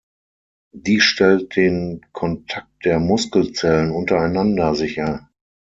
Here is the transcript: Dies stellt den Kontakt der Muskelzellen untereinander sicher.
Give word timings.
Dies 0.73 1.03
stellt 1.03 1.55
den 1.55 2.01
Kontakt 2.11 2.85
der 2.85 2.97
Muskelzellen 2.99 3.91
untereinander 3.91 4.73
sicher. 4.73 5.29